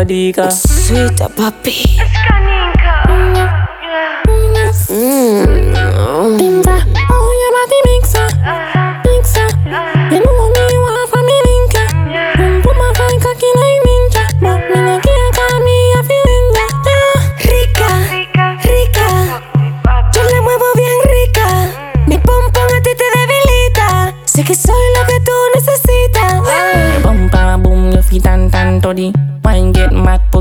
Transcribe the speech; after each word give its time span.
codica. 0.00 0.50
Sweet 0.50 1.20
papi. 1.36 1.84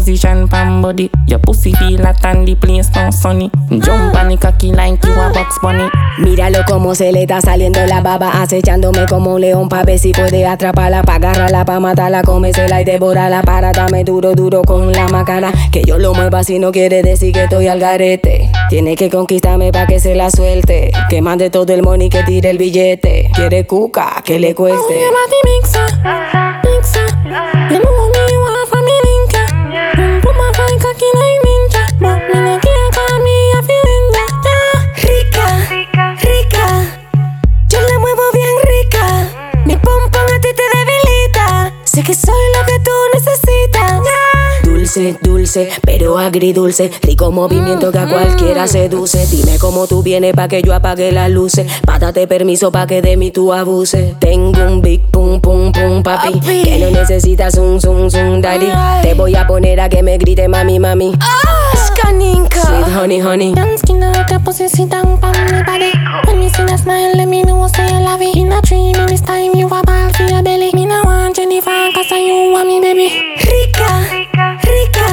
Position 0.09 0.47
pam 0.47 0.81
body. 0.81 1.09
Your 1.27 1.39
pussy 1.39 1.73
feel 1.73 2.03
hot 2.03 2.25
and 2.25 2.47
the 2.47 2.55
place 2.55 2.89
no 2.95 3.11
sunny. 3.11 3.51
Jump 3.69 4.15
on 4.15 4.29
the 4.29 4.37
cocky 4.37 4.71
like 4.71 5.03
you 5.03 5.11
a 5.11 5.31
box 5.31 5.59
bunny. 5.61 5.87
Míralo 6.19 6.63
como 6.67 6.95
se 6.95 7.11
le 7.11 7.23
está 7.23 7.41
saliendo 7.41 7.85
la 7.85 8.01
baba, 8.01 8.41
acechándome 8.41 9.05
como 9.07 9.35
un 9.35 9.41
león 9.41 9.69
pa' 9.69 9.83
ver 9.83 9.99
si 9.99 10.11
puede 10.11 10.45
atraparla, 10.45 11.03
pa' 11.03 11.15
agarrarla, 11.15 11.65
pa' 11.65 11.79
matarla, 11.79 12.23
comérsela 12.23 12.81
y 12.81 12.85
devorarla, 12.85 13.41
para 13.43 13.71
darme 13.71 14.03
duro, 14.03 14.33
duro 14.33 14.61
con 14.63 14.91
la 14.91 15.07
macana. 15.07 15.51
Que 15.71 15.83
yo 15.83 15.97
lo 15.97 16.13
mueva 16.13 16.43
si 16.43 16.59
no 16.59 16.71
quiere 16.71 17.03
decir 17.03 17.33
que 17.33 17.43
estoy 17.43 17.67
al 17.67 17.79
garete. 17.79 18.49
Tiene 18.69 18.95
que 18.95 19.09
conquistarme 19.09 19.71
pa' 19.71 19.85
que 19.85 19.99
se 19.99 20.15
la 20.15 20.31
suelte, 20.31 20.91
que 21.09 21.21
mande 21.21 21.49
todo 21.49 21.71
el 21.73 21.83
money 21.83 22.09
que 22.09 22.23
tire 22.23 22.49
el 22.49 22.57
billete. 22.57 23.29
Quiere 23.33 23.65
cuca, 23.65 24.23
que 24.25 24.39
le 24.39 24.55
cueste. 24.55 24.95
Que 42.09 42.15
soy 42.15 42.33
lo 42.57 42.65
que 42.65 42.79
tú 42.79 42.91
necesitas. 43.13 44.01
Dulce, 44.63 45.19
dulce, 45.21 45.69
pero 45.83 46.17
agridulce. 46.17 46.89
Rico 47.03 47.31
movimiento 47.31 47.91
que 47.91 47.99
a 47.99 48.07
cualquiera 48.07 48.67
seduce. 48.67 49.27
Dime 49.27 49.59
cómo 49.59 49.85
tú 49.85 50.01
vienes 50.01 50.33
pa' 50.33 50.47
que 50.47 50.63
yo 50.63 50.73
apague 50.73 51.11
las 51.11 51.29
luces. 51.29 51.67
Pátate 51.85 52.25
permiso 52.25 52.71
pa' 52.71 52.87
que 52.87 53.03
de 53.03 53.15
mí 53.15 53.29
tú 53.29 53.53
abuses. 53.53 54.17
Tengo 54.17 54.59
un 54.59 54.81
big 54.81 55.01
pum 55.11 55.39
pum 55.39 55.71
pum 55.71 56.01
papi. 56.01 56.39
Que 56.39 56.79
no 56.79 56.89
necesitas 56.89 57.55
un 57.59 57.79
zum 57.79 58.09
zum 58.09 58.41
daddy. 58.41 58.71
Te 59.03 59.13
voy 59.13 59.35
a 59.35 59.45
poner 59.45 59.79
a 59.79 59.87
que 59.87 60.01
me 60.01 60.17
grite 60.17 60.47
mami 60.47 60.79
mami. 60.79 61.13
Scaninka. 61.75 62.61
Sweet 62.61 62.95
honey 62.95 63.19
honey. 63.19 63.53
Young 63.53 63.77
skin 63.77 63.99
like 63.99 64.33
a 64.33 64.39
pussy 64.39 64.67
sit 64.67 64.89
down 64.89 65.19
on 65.21 65.51
me 65.51 65.61
body. 65.63 65.91
When 66.25 66.39
me 66.39 66.49
see 66.49 66.65
that 66.65 66.79
smile, 66.79 67.15
let 67.15 67.27
me 67.27 67.43
know 67.43 67.67
say 67.67 67.87
you 67.87 67.99
love 67.99 68.21
it. 68.21 68.48
Baby. 72.99 73.09
Rica, 73.37 73.89
rica. 74.63 75.07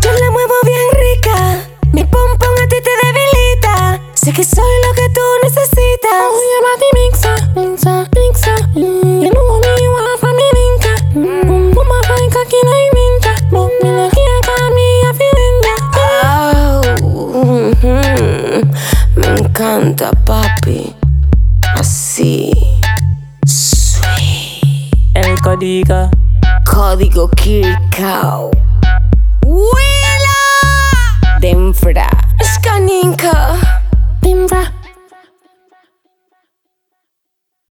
Yo 0.00 0.10
la 0.12 0.30
muevo 0.30 0.54
bien 0.64 0.86
rica. 1.04 1.68
Mi 1.92 2.04
pompón 2.04 2.54
a 2.62 2.68
ti 2.68 2.76
te 2.82 2.90
debilita. 3.02 4.00
Sé 4.14 4.32
que 4.32 4.44
soy 4.44 4.74
lo 4.86 4.94
que 4.94 5.08
tú 5.10 5.20
necesitas. 5.42 6.18
Oh, 6.32 6.40
your 6.50 6.62
body 6.66 6.90
mixer, 6.98 7.38
mixer, 7.56 8.08
mixer. 8.16 8.60
Mm, 8.74 9.22
you 9.22 9.30
know 9.30 9.60
me 9.60 9.88
want 9.88 10.20
from 10.20 10.34
me 10.36 10.48
linker. 10.56 10.98
Mm, 11.14 11.74
fine 12.08 12.30
cocky 12.30 12.60
like 12.72 12.92
ninja. 12.96 13.34
But 13.50 13.70
me 13.82 13.90
no 13.90 14.08
care 14.08 14.40
'cause 14.46 14.70
me 14.76 14.88
a 15.08 15.12
feeling 15.18 15.58
ya. 15.66 15.76
Au, 16.24 16.80
ujú. 17.42 17.94
Me 19.16 19.26
encanta, 19.40 20.10
papi. 20.24 20.94
Así. 21.74 22.50
Sweet. 23.46 24.92
El 25.14 25.40
codica. 25.40 26.10
Código 26.78 27.26
Kirkau. 27.34 28.52